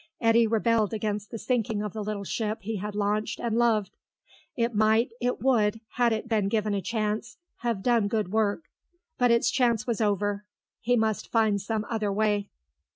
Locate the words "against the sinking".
0.95-1.83